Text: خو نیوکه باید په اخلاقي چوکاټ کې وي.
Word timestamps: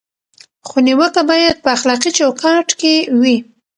خو 0.67 0.77
نیوکه 0.87 1.21
باید 1.29 1.57
په 1.63 1.69
اخلاقي 1.77 2.11
چوکاټ 2.17 2.67
کې 2.79 2.93
وي. 3.21 3.37